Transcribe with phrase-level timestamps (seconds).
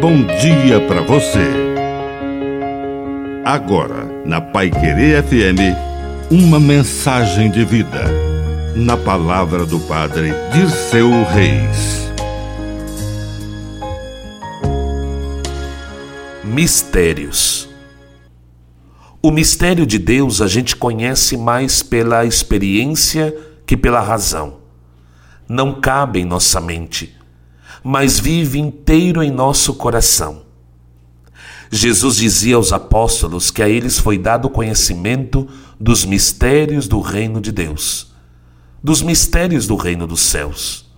[0.00, 1.46] bom dia para você.
[3.44, 5.76] Agora, na Pai Querer FM,
[6.30, 8.06] uma mensagem de vida.
[8.74, 12.10] Na palavra do Padre Dirceu Reis.
[16.42, 17.68] Mistérios.
[19.20, 23.36] O mistério de Deus a gente conhece mais pela experiência
[23.66, 24.60] que pela razão.
[25.46, 27.19] Não cabe em nossa mente
[27.82, 30.42] mas vive inteiro em nosso coração.
[31.70, 35.46] Jesus dizia aos apóstolos que a eles foi dado conhecimento
[35.78, 38.12] dos mistérios do reino de Deus,
[38.82, 40.90] dos mistérios do reino dos céus.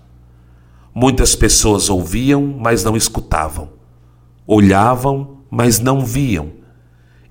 [0.94, 3.70] Muitas pessoas ouviam, mas não escutavam,
[4.46, 6.52] olhavam, mas não viam.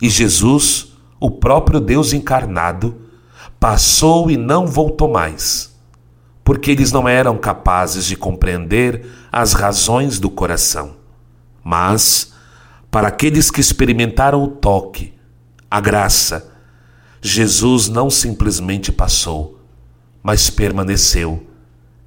[0.02, 2.96] E Jesus, o próprio Deus encarnado,
[3.60, 5.71] passou e não voltou mais
[6.52, 10.98] porque eles não eram capazes de compreender as razões do coração.
[11.64, 12.34] Mas,
[12.92, 15.14] para aqueles que experimentaram o toque,
[15.70, 16.52] a graça,
[17.22, 19.62] Jesus não simplesmente passou,
[20.22, 21.48] mas permaneceu,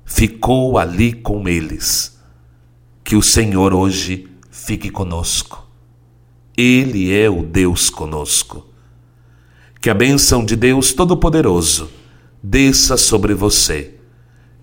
[0.05, 2.21] ficou ali com eles.
[3.03, 5.67] Que o Senhor hoje fique conosco.
[6.55, 8.67] Ele é o Deus conosco.
[9.81, 11.89] Que a bênção de Deus Todo-Poderoso
[12.43, 13.95] desça sobre você